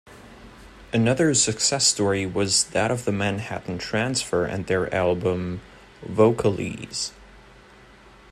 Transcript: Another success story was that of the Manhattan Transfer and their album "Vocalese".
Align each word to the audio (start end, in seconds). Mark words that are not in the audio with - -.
Another 0.91 1.35
success 1.35 1.85
story 1.85 2.25
was 2.25 2.63
that 2.71 2.89
of 2.89 3.05
the 3.05 3.11
Manhattan 3.11 3.77
Transfer 3.77 4.45
and 4.45 4.65
their 4.65 4.91
album 4.91 5.61
"Vocalese". 6.03 7.11